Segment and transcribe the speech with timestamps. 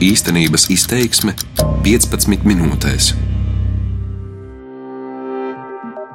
[0.00, 1.34] Īstenības izteiksme
[1.84, 3.10] 15 minūtēs.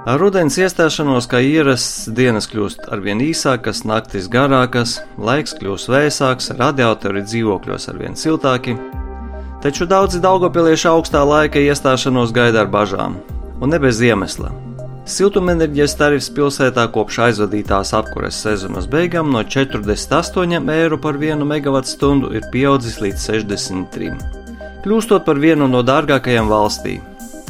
[0.09, 7.21] Ar rudens iestāšanos, kā ierasts, dienas kļūst arvien īsākas, naktis garākas, laiks kļūst vēsāks, radiatori
[7.29, 8.73] dzīvokļos arvien siltāki.
[9.61, 13.21] Taču daudzi daugopilieši augstā laika iestāšanos gaida ar bažām,
[13.61, 14.49] un ne bez iemesla.
[15.05, 22.47] Siltumenerģijas tarifs pilsētā kopš aizvadītās apkures sezonas beigām no 48 eiro par 1 MWh ir
[22.49, 24.09] pieaudzis līdz 63.
[24.81, 26.95] Kļūstot par vienu no dārgākajām valstī,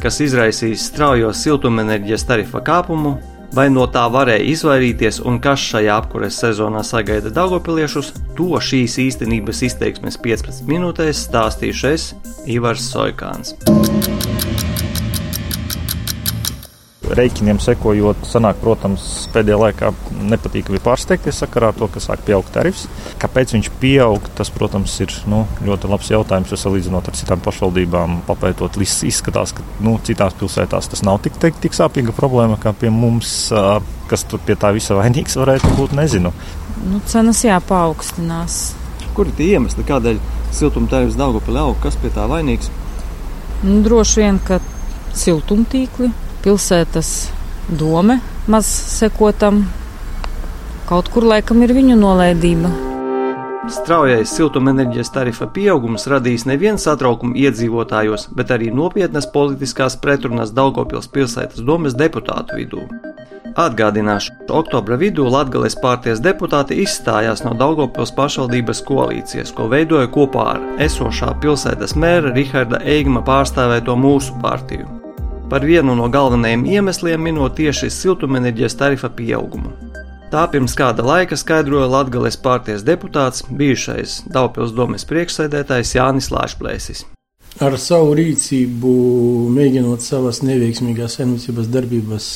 [0.02, 3.16] kas izraisīs straujo siltumenerģijas tarifa kāpumu,
[3.56, 9.64] vai no tā varēja izvairīties un kas šajā apkures sezonā sagaida Daugopiliešus, to šīs īstenības
[9.70, 12.10] izteiksmes 15 minūtēs stāstīšu es,
[12.44, 13.56] Ivars Soikāns.
[17.14, 19.90] Reikiniem sekojot, sanāk, protams, pēdējā laikā
[20.32, 22.86] nepatīkami pārsteigties sakarā ar to, ka sāk pieaugt tarifs.
[23.22, 26.50] Kāpēc viņš pieaug, tas, protams, ir nu, ļoti labs jautājums.
[26.50, 31.62] Jo salīdzinot ar citām pašvaldībām, papētot, izskatās, ka nu, citās pilsētās tas nav tik, tik,
[31.62, 33.36] tik sāpīga problēma kā pie mums.
[34.10, 36.34] Kas tur pie tā visa vainīgs varētu būt, nezinu.
[36.86, 38.60] Nu, cenas jāpaukstinās.
[39.16, 40.20] Kur ir tie iemesli, kādēļ
[40.54, 41.78] siltumtērps Daugopilī aug?
[41.82, 42.70] Kas pie tā vainīgs?
[43.64, 44.60] Nu, droši vien, ka
[45.16, 46.12] siltumtīkli
[46.46, 47.12] pilsētas
[47.68, 49.64] dome maz sekotam.
[50.86, 52.70] Kaut kur laikam ir viņu nolaidība.
[53.66, 61.64] Straujais siltumenerģijas tarifa pieaugums radīs nevienu satraukumu iedzīvotājos, bet arī nopietnas politiskās pretrunas Daugopils pilsētas
[61.66, 62.84] domes deputātu vidū.
[63.58, 70.46] Atgādināšu, ka oktobra vidū Latvijas pārties deputāti izstājās no Daugopils pašvaldības koalīcijas, ko veidoja kopā
[70.52, 74.95] ar esošā pilsētas mēra Riharda Eigma pārstāvēto mūsu partiju
[75.50, 79.72] par vienu no galvenajiem iemesliem minot tieši siltumenerģijas tarifa pieaugumu.
[80.26, 87.04] Tā pirms kāda laika skaidroja Latvijas pārties deputāts, bijušais Daupils domes priekšsēdētājs Jānis Lāšplēsis.
[87.62, 88.90] Ar savu rīcību,
[89.54, 92.26] mēģinot savas neveiksmīgās saimniecības darbības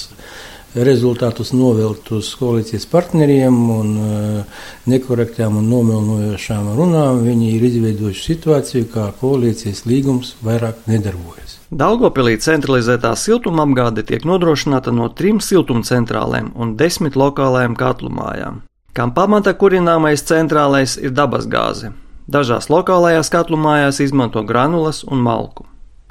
[0.86, 8.88] rezultātus novelt uz koalīcijas partneriem un uh, nekorektām un nomilnojošām runām, viņi ir izveidojuši situāciju,
[8.94, 11.59] kā koalīcijas līgums vairāk nedarbojas.
[11.70, 18.56] Daugopilī centralizētā siltumapgāde tiek nodrošināta no trim siltumcentrālēm un desmit lokālajām katlumājām.
[18.92, 21.92] Kam pamata kurināmais centrālais ir dabasgāze.
[22.26, 25.68] Dažās lokālajās katlumājās izmanto granulas un malku.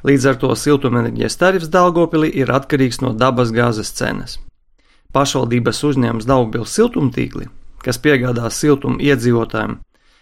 [0.07, 4.37] Līdz ar to siltumenerģijas tarifs Daugopilī ir atkarīgs no dabasgāzes cenas.
[5.11, 7.49] Pašvaldības uzņēmums Daugpils siltumtīkli,
[7.83, 9.75] kas piegādās siltumu iedzīvotājiem,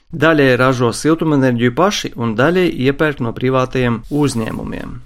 [0.10, 4.98] daļai ražo siltumenerģiju paši un daļai iepērk no privātajiem uzņēmumiem.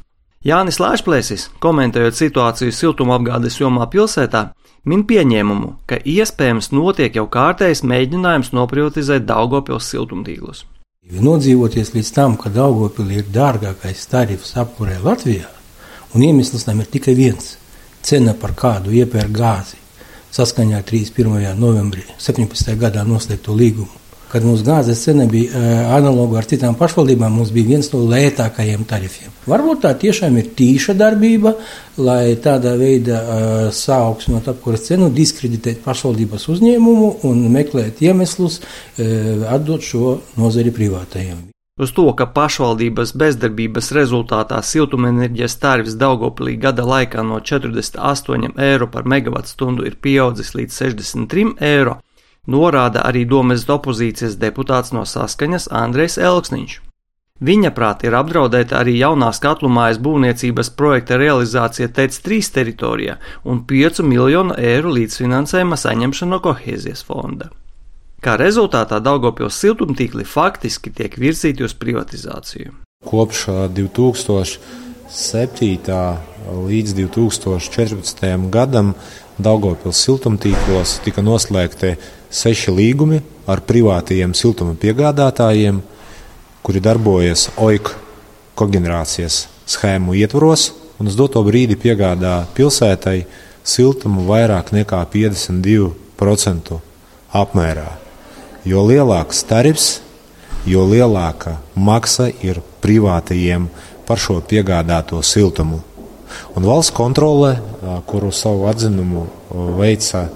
[0.42, 4.48] Jānis Lāčplēsis, komentējot situāciju siltumapgādes jomā pilsētā,
[4.90, 10.64] min pieņēmumu, ka iespējams notiek jau kārtējs mēģinājums noprivatizēt Daugopils siltumtīklus.
[11.12, 15.46] Nodzīvoties līdz tam, ka Daugopilī ir dārgākais tarifs apkurē Latvijā,
[16.16, 17.54] un iemesls tam ir tikai viens
[18.02, 19.78] cena, par kādu iepērk gāzi
[20.34, 21.54] saskaņā ar 31.
[21.60, 22.74] novembrī 17.
[22.82, 24.01] gadā noslēgto līgumu.
[24.32, 28.86] Kad mūsu gāzes cena bija uh, analoga ar citām pašvaldībām, mums bija viens no lētākajiem
[28.88, 29.34] tarifiem.
[29.52, 31.58] Varbūt tā tiešām ir tīša darbība,
[32.00, 39.84] lai tādā veidā uh, sauksmot apkuras cenu, diskreditēt pašvaldības uzņēmumu un meklēt iemeslus, uh, atdot
[39.84, 41.52] šo nozari privātajiem.
[41.82, 49.08] Uz to, ka pašvaldības bezdarbības rezultātā siltumenerģijas tarifs Daugopilī gada laikā no 48 eiro par
[49.10, 51.96] megawattstundu ir pieaudzis līdz 63 eiro,
[52.48, 56.82] norāda arī domes opozīcijas deputāts no saskaņas Andrejs Elksniņš.
[57.42, 63.16] Viņa prāt ir apdraudēta arī jaunās katlumājas būvniecības projekta realizācija TEC 3 teritorijā
[63.50, 67.50] un 5 miljonu eiro līdzfinansējuma saņemšana no kohēzijas fonda.
[68.22, 72.70] Kā rezultātā Daugopils siltumtīkli faktiski tiek virzīti uz privatizāciju.
[73.10, 74.62] Kopš 2007.
[76.70, 78.50] līdz 2014.
[78.54, 78.94] gadam
[79.42, 81.98] Daugopils siltumtīklos tika noslēgti
[82.32, 83.22] seši līgumi
[83.52, 85.82] ar privātajiem siltuma piegādātājiem,
[86.64, 87.92] kuri darbojas OIK
[88.60, 90.70] koģenerācijas schēmu ietvaros
[91.02, 93.24] un uz doto brīdi piegādā pilsētai
[93.64, 96.80] siltumu vairāk nekā 52%
[97.42, 97.90] apmērā.
[98.66, 100.02] Jo lielāks tarifs,
[100.70, 103.68] jo lielāka maksa ir privātajiem
[104.06, 105.82] par šo piegādāto siltumu.
[106.56, 107.56] Un valsts kontrole,
[108.08, 109.26] kuru savu atzinumu
[109.80, 110.28] veica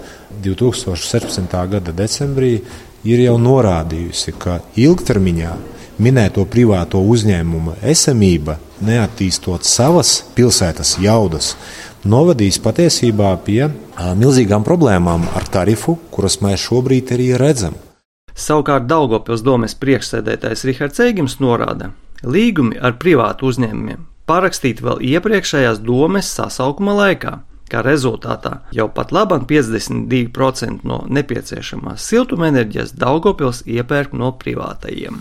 [0.44, 1.56] 2017.
[1.72, 2.60] gada decembrī,
[3.06, 5.54] ir jau norādījusi, ka ilgtermiņā
[6.02, 11.54] minēto privāto uzņēmumu esamība, neattīstot savas pilsētas jaudas,
[12.04, 13.70] novadīs patiesībā pie
[14.20, 17.78] milzīgām problēmām ar tarifu, kuras mēs šobrīd arī redzam.
[18.36, 21.94] Savukārt Daugopils domes priekšsēdētājs Rihards Eigims norāda,
[22.26, 27.38] Līgumi ar privātu uzņēmumiem parakstīti vēl iepriekšējās domes sasaukuma laikā.
[27.76, 35.18] Kā rezultātā jau pat labam 52% no nepieciešamās siltumenerģijas Daugopils iepērk no privātajiem.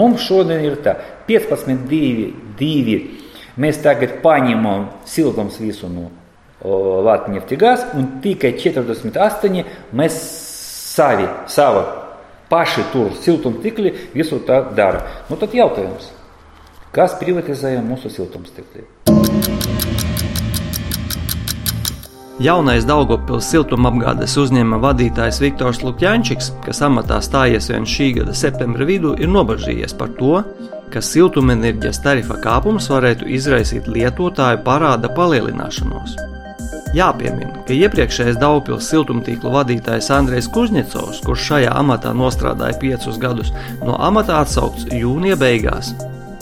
[0.00, 0.94] Mums šodien ir tā
[1.28, 2.96] 15, 2, 2.
[3.60, 6.06] Mēs tagad paņemam siltums visu no
[7.04, 9.60] Latvijas un tikai 48
[9.92, 10.16] mēs
[10.96, 11.84] savi, savu
[12.48, 15.04] paši tur siltumtikli visu tā dara.
[15.28, 16.08] Nu tad jautājums,
[16.96, 18.88] kas privatizēja mūsu siltumstikli?
[22.40, 29.10] Jaunais Daugopils siltumapgādes uzņēmuma vadītājs Viktors Lukjančiks, kas amatā stājies vien šī gada septembra vidū,
[29.20, 30.38] ir nobažījies par to,
[30.88, 36.16] ka siltumenerģijas tarifa kāpums varētu izraisīt lietotāju parāda palielināšanos.
[36.96, 43.52] Jāpiemina, ka iepriekšējais Daugopils siltumtīklu vadītājs Andrejs Kuzņecovs, kurš šajā amatā nostrādāja piecus gadus,
[43.84, 45.92] no amata atsaukts jūnija beigās,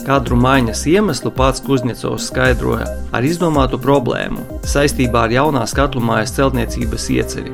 [0.05, 2.85] Kadru maiņas iemeslu pats Kuzņecovs skaidroja
[3.15, 7.51] ar izdomātu problēmu saistībā ar jaunās katlu mājas celtniecības ieceri.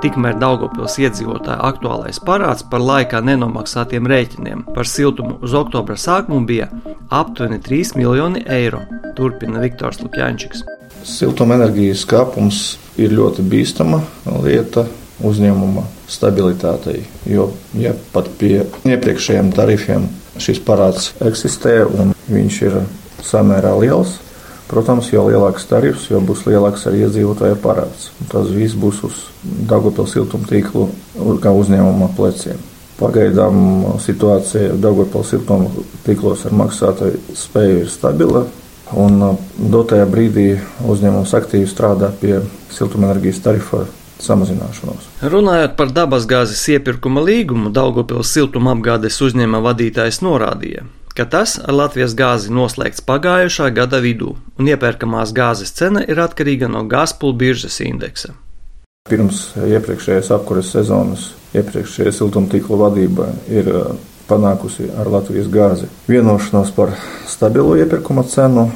[0.00, 6.70] Tikmēr Daugopils iedzīvotāju aktuālais parāds par laikā nenomaksātiem rēķiniem par siltumu uz oktobra sākumu bija
[7.12, 8.80] aptuveni 3 miljoni eiro,
[9.16, 10.64] turpina Viktors Lukjančiks.
[11.04, 12.62] Siltumenerģijas kāpums
[13.00, 14.00] ir ļoti bīstama
[14.42, 14.88] lieta
[15.24, 20.08] uzņēmuma stabilitātei, jo ja pat pie iepriekšējiem tarifiem
[20.40, 22.80] šis parāds eksistē un viņš ir
[23.26, 24.18] samērā liels.
[24.70, 28.12] Protams, jo lielāks tarifs, jo būs lielāks arī iedzīvotāja parāds.
[28.30, 30.86] Tas viss būs uz Dārgopils siltumtīklu
[31.42, 32.60] kā uzņēmuma pleciem.
[33.00, 33.58] Pagaidām
[34.04, 38.44] situācija Dārgopils siltumtīklos ar maksātāju spēju ir stabila.
[38.94, 39.18] Un
[39.58, 40.52] dotajā brīdī
[40.86, 42.38] uzņēmums aktīvi strādā pie
[42.74, 43.84] siltumenerģijas tarifa
[44.24, 45.08] samazināšanos.
[45.32, 50.84] Runājot par dabasgāzes iepirkuma līgumu, Daugopils siltumapgādes uzņēmuma vadītājs norādīja,
[51.16, 56.70] ka tas ar Latvijas gāzi noslēgts pagājušā gada vidū, un iepērkamās gāzes cena ir atkarīga
[56.70, 58.36] no Gazpulu biržas indeksa.
[59.08, 63.94] Pirms iepriekšējās apkuras sezonas iepriekšējā siltumtīkla vadība ir uh,
[64.30, 66.94] panākusi ar Latvijas gāzi vienošanos par
[67.28, 68.68] stabilu iepirkuma cenu,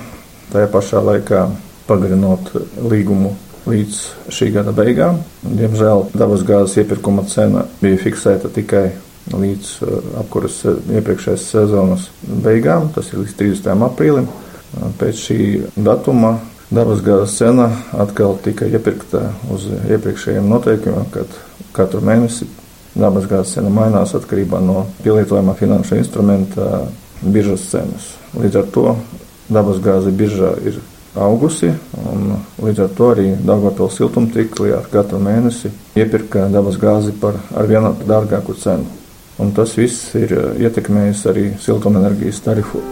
[0.52, 1.44] tajā pašā laikā
[1.88, 2.50] pagarinot
[2.90, 3.34] līgumu
[3.68, 4.00] līdz
[4.34, 5.20] šī gada beigām.
[5.44, 8.86] Diemžēl dabasgāzes iepirkuma cena bija fiksēta tikai
[9.32, 13.86] līdz uh, apkuras uh, iepriekšējās sezonas beigām, tas ir līdz 30.
[13.88, 14.28] aprīlim.
[14.98, 15.38] Pēc šī
[15.76, 16.36] datuma
[16.74, 21.38] dabasgāzes cena atkal tika iepirkta uz iepriekšējiem noteikumiem, kad
[21.76, 22.48] katru mēnesi
[22.98, 26.86] dabasgāzes cena mainās atkarībā no pielietojamā finanšu instrumenta
[27.22, 28.10] biržas cenas.
[28.38, 28.86] Līdz ar to
[29.52, 30.80] dabasgāze biržā ir
[31.14, 31.72] augusi.
[32.62, 38.56] Līdz ar to arī Dārgopils siltumtīkli ar katru mēnesi iepirka dabas gāzi par arvien dārgāku
[38.58, 38.86] cenu.
[39.38, 42.82] Un tas viss ir uh, ietekmējis arī siltumenerģijas tarifu.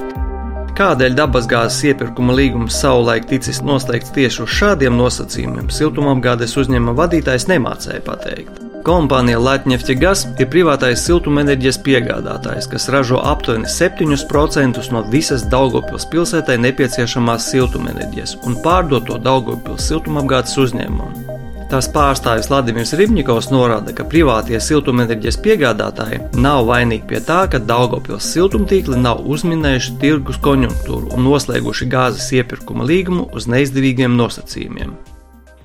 [0.75, 8.03] Kādēļ dabasgāzes iepirkuma līgums savulaik ticis noslēgts tieši uz šādiem nosacījumiem, siltumapgādes uzņēmuma vadītājs nemācēja
[8.09, 8.72] pateikt.
[8.82, 17.46] Kompānija Latvijas ir privātais siltumenerģijas piegādātājs, kas ražo aptuveni 7% no visas Daugopils pilsētai nepieciešamās
[17.52, 21.14] siltumenerģijas un pārdod to Daugopils siltumapgādes uzņēmumam.
[21.70, 28.29] Tās pārstāvis Vladimirs Rībņikovs norāda, ka privātie siltumenerģijas piegādātāji nav vainīgi pie tā, ka Daugopils
[28.34, 34.93] siltumtīkli nav uzminējuši tirgus konjunktūru un noslēguši gāzes iepirkuma līgumu uz neizdevīgiem nosacījumiem.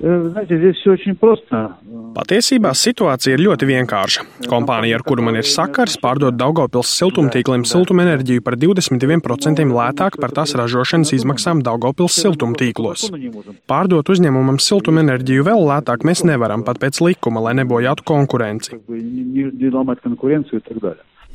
[0.03, 1.77] Знаете, здесь все очень просто.
[2.13, 4.23] Patiesībā situācija ir ļoti vienkārša.
[4.51, 10.53] Kompānija, ar kuru man ir sakars, pārdod Daugopils siltumtīkliem siltumenerģiju par 22% lētāk par tās
[10.59, 13.07] ražošanas izmaksām Daugopils siltumtīklos.
[13.69, 18.77] Pārdot uzņēmumam siltumenerģiju vēl lētāk mēs nevaram pat pēc likuma, lai nebojātu konkurenci.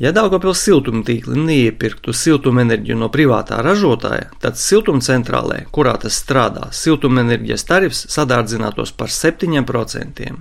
[0.02, 8.02] Ja Daugopils siltumtīkli neiepirktu siltumenerģiju no privātā ražotāja, tad siltumcentrālē, kurā tas strādā, siltumenerģijas tarifs
[8.16, 10.32] sadārdzinātos par 7%.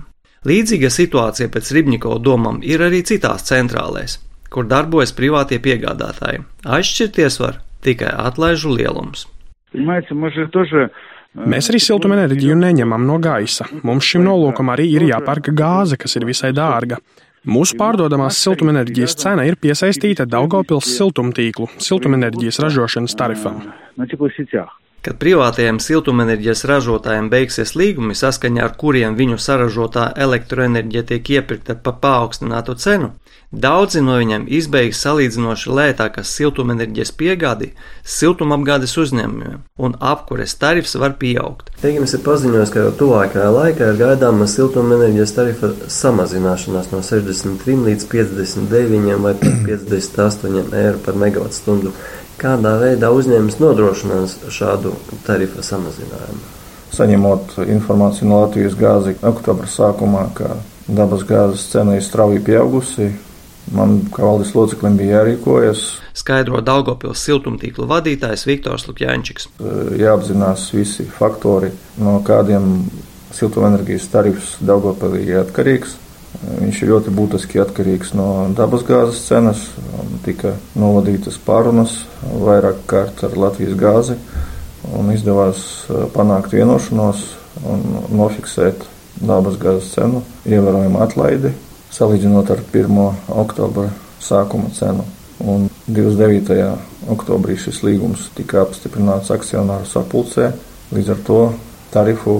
[0.49, 4.17] Līdzīga situācija pēc Rībņikova domām ir arī citās centrālēs,
[4.49, 6.41] kur darbojas privātie piegādātāji.
[6.65, 9.27] Atšķirties var tikai atlaižu lielums.
[11.33, 13.69] Mēs arī siltumenerģiju neņemam no gaisa.
[13.85, 16.99] Mums šim nolūkam arī ir jāpērk gāze, kas ir visai dārga.
[17.43, 23.59] Mūsu pārdodamās siltumenerģijas cena ir piesaistīta Daugopils siltumtīklu siltumenerģijas ražošanas tarifam.
[25.03, 31.91] Kad privātajiem siltumenerģijas ražotājiem beigsies līgumi, saskaņā ar kuriem viņu saražotā elektroenerģija tiek iepirkta pa
[32.05, 33.11] paaugstinātu cenu,
[33.53, 37.67] Daudzi no viņiem izbeigs salīdzinoši lētākas siltumenerģijas piegādi
[38.01, 41.69] siltumapgādes uzņēmumiem, un apkures tarifs var pieaugt.
[41.85, 48.09] Eigums ir paziņojis, ka jau tuvākajā laikā ir gaidāma siltumenerģijas tarifa samazināšanās no 63 līdz
[48.15, 51.93] 59 vai pat 58 eiro par megawattstundu.
[52.43, 54.91] Kādā veidā uzņēmums nodrošinās šādu
[55.23, 56.41] tarifa samazinājumu?
[56.93, 63.13] Saņemot informāciju no Latvijas gāzi oktobra sākumā, ka dabas gāzes cena ir strauji pieaugusi,
[63.71, 65.85] Man kā valdes loceklim bija jārīkojas.
[66.17, 69.47] Skaidro Daugopils siltumtīklu vadītājs Viktors Lukjāņčiks.
[70.01, 71.71] Jāapzinās visi faktori,
[72.01, 72.83] no kādiem
[73.33, 75.95] siltumenerģijas tarifs Daugopilī ir atkarīgs.
[76.41, 79.65] Viņš ir ļoti būtiski atkarīgs no dabasgāzes cenas.
[80.25, 84.17] Tika novadītas pārunas vairāk kārt ar Latvijas gāzi
[84.93, 85.85] un izdevās
[86.15, 87.27] panākt vienošanos
[87.69, 88.87] un nofiksēt
[89.23, 91.53] dabasgāzes cenu ievērojumu atlaidi
[91.93, 93.01] salīdzinot ar 1.
[93.43, 93.89] oktobra
[94.23, 95.05] sākuma cenu.
[95.43, 96.55] Un 29.
[97.11, 100.53] oktobrī šis līgums tika apstiprināts akcionāru sapulcē,
[100.93, 101.41] līdz ar to
[101.93, 102.35] tarifu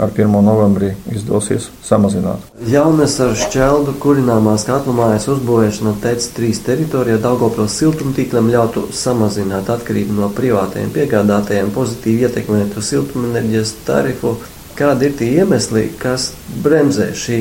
[0.00, 0.32] ar 1.
[0.46, 2.42] novembrī izdosies samazināt.
[2.70, 10.32] Jaunas ar šķeldu kurināmās katlumājas uzbūvēšana TEC 3 teritorijā Daugopils siltumtīklam ļautu samazināt atkarību no
[10.36, 14.36] privātajiem piegādātājiem, pozitīvi ietekmētu siltumenerģijas tarifu
[14.76, 17.38] Kādi ir tie iemesli, kas bremzē šī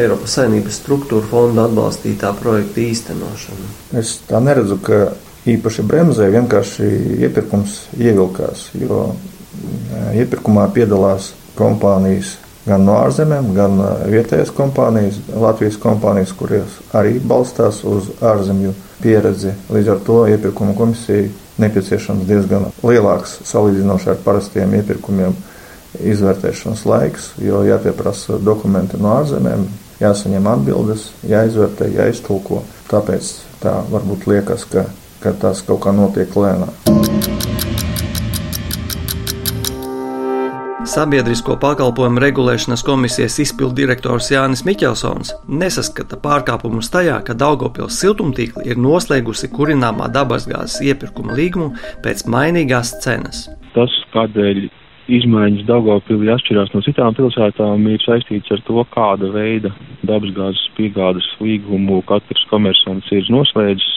[0.00, 3.66] Eiropas Savienības struktūra fonda atbalstītā projekta īstenošanu?
[4.00, 5.00] Es tā neredzu, ka
[5.50, 6.88] īpaši bremzē, vienkārši
[7.26, 15.78] iepirkums ievilkās, jo e, iepirkumā piedalās kompānijas gan no ārzemēm, gan e, vietējās kompānijas, Latvijas
[15.80, 19.54] kompānijas, kuras arī balstās uz ārzemju pieredzi.
[19.72, 21.28] Līdz ar to iepirkuma komisija
[21.60, 25.36] nepieciešams diezgan lielāks salīdzinoši ar parastiem iepirkumiem
[26.00, 29.66] izvērtēšanas laiks, jo jāpieprasa dokumenti no ārzemēm,
[30.00, 32.62] jāsaņem atbildes, jāizvērtē, jāiztulko.
[32.92, 34.86] Tāpēc tā varbūt liekas, ka,
[35.24, 37.09] ka tas kaut kā notiek lēnāk.
[40.90, 45.28] Sabiedrisko pakalpojumu regulēšanas komisijas izpildu direktors Jānis Miķelsons
[45.60, 53.44] nesaskata pārkāpumus tajā, ka Daugopils siltumtīkli ir noslēgusi kurināmā dabasgāzes iepirkuma līgumu pēc mainīgās cenas.
[53.76, 54.64] Tas, kādēļ
[55.20, 59.70] izmaiņas Daugavpilī atšķirās no citām pilsētām, ir saistīts ar to, kāda veida
[60.10, 63.94] dabasgāzes piegādes līgumu katrs komersants ir noslēdzis.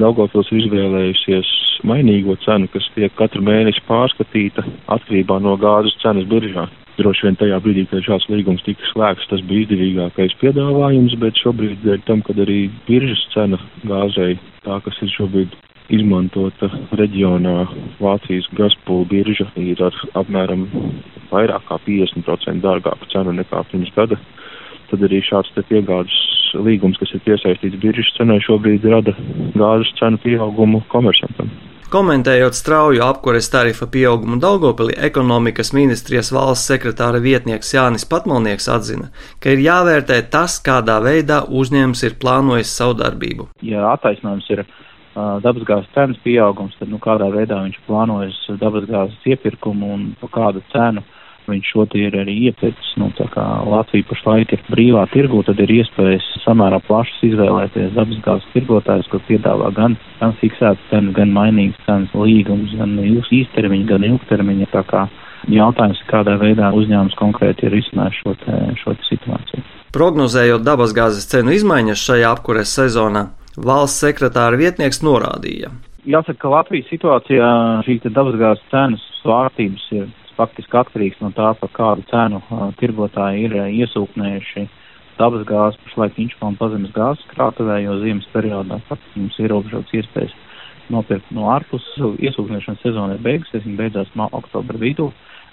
[0.00, 1.48] Daugavpils ir izvēlējusies
[1.84, 4.64] mainīgo cenu, kas tiek katru mēnesi pārskatīta
[4.96, 6.66] atkarībā no gāzes cenas biržā.
[6.96, 11.78] Droši vien tajā brīdī, kad šāds līgums tika slēgts, tas bija izdevīgākais piedāvājums, bet šobrīd,
[11.84, 15.56] dēļ tam, kad arī biržas cena gāzei, tā kas ir šobrīd
[15.96, 17.54] izmantota reģionā
[18.00, 20.66] Vācijas Gazpūlu birža ir ar apmēram
[21.32, 24.18] vairāk kā 50% dārgāku cenu nekā pirms gada.
[24.90, 26.14] Tad arī šāds te piegādes
[26.58, 29.14] līgums, kas ir piesaistīts biržas cenai, šobrīd rada
[29.54, 31.50] gāzes cenu pieaugumu komersantam.
[31.90, 39.08] Komentējot strauju apkures tarifa pieaugumu Daugopilī, ekonomikas ministrijas valsts sekretāra vietnieks Jānis Patmalnieks atzina,
[39.42, 43.48] ka ir jāvērtē tas, kādā veidā uzņēmums ir plānojis savu darbību.
[43.66, 44.62] Ja attaisnojums ir
[45.16, 51.02] dabasgāzes cenas pieaugums, tad nu, kādā veidā viņš plānojas dabasgāzes iepirkumu un pa kādu cenu
[51.50, 52.92] viņš šo ir arī iepircis.
[53.00, 58.52] Nu, tā kā Latvija pašlaik ir brīvā tirgu, tad ir iespējas samērā plašas izvēlēties dabasgāzes
[58.54, 64.70] tirgotājus, kur piedāvā gan, gan fiksētas cenas, gan mainīgas cenas līgums, gan īstermiņa, gan ilgtermiņa.
[64.74, 65.04] Tā kā
[65.50, 69.66] jautājums, kādā veidā uzņēmums konkrēti ir izsmējis šo, te, šo te situāciju.
[69.94, 73.26] Prognozējot dabasgāzes cenu izmaiņas šajā apkures sezonā,
[73.56, 75.72] valsts sekretāra vietnieks norādīja.
[76.08, 77.48] Jāsaka, ka Latvijas situācijā
[77.84, 80.06] šīs dabasgāzes cenas svārstības ir
[80.40, 84.66] faktiski atkarīgs no tā, par kādu cenu uh, tirgotāji ir uh, iesūknējuši
[85.20, 90.36] dabasgāzi pašlaik Inčpalna pazemes gāzes krātuvē, jo ziemas periodā pat mums ir ierobežots iespējas
[90.90, 91.98] nopirkt no ārpuses.
[92.24, 95.10] Iesūknēšanas sezona ir beigusies, viņa beidzās oktobra vidū.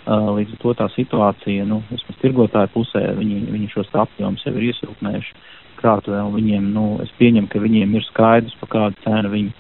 [0.08, 4.54] Uh, līdz ar to tā situācija, nu, vismaz tirgotāju pusē, viņi, viņi šos apjomus jau
[4.56, 5.34] ir iesūknējuši
[5.82, 9.52] krātuvē, un viņiem, nu, es pieņemu, ka viņiem ir skaidrs, par kādu cenu viņi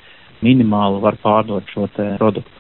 [0.46, 2.57] minimāli var pārdot šo te produktu.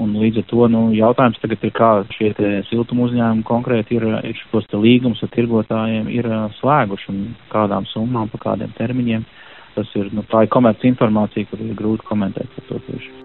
[0.00, 2.32] Un līdz ar to, nu, jautājums tagad ir, kā šie
[2.70, 7.20] siltuma uzņēmumi konkrēti ir, ir šos līgumus ar tirgotājiem ir slēguši un
[7.52, 9.26] kādām summām, pa kādiem termiņiem.
[9.74, 13.24] Tas ir, nu, tā ir komerci informācija, kur ir grūti komentēt par to tieši.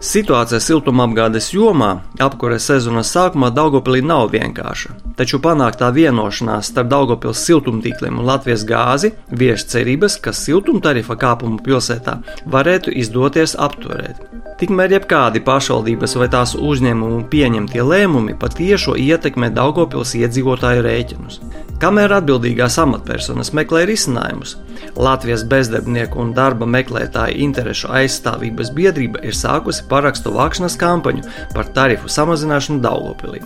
[0.00, 1.90] Situācija siltumapgādes jomā
[2.24, 9.12] apkures sezonas sākumā Daugopilī nav vienkārša, taču panāktā vienošanās starp Daugopils siltumtīkliem un Latvijas gāzi
[9.28, 12.16] vieš cerības, ka siltumtarifa kāpumu pilsētā
[12.48, 14.39] varētu izdoties apturēt.
[14.60, 21.38] Tikmēr jebkādi pašvaldības vai tās uzņēmumu pieņemtie lēmumi patiešo ietekmē Daugopils iedzīvotāju rēķinus.
[21.80, 24.58] Kamēr atbildīgās amatpersonas meklē risinājumus,
[25.00, 31.24] Latvijas bezdarbnieku un darba meklētāju interešu aizstāvības biedrība ir sākusi parakstu vākšanas kampaņu
[31.54, 33.40] par tarifu samazināšanu Daugopilī.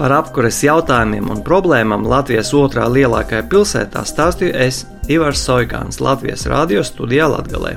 [0.00, 6.86] Par apkures jautājumiem un problēmām Latvijas otrā lielākajā pilsētā stāstīju es, Ivars Soigāns, Latvijas radio
[6.86, 7.76] studijā Latgalē.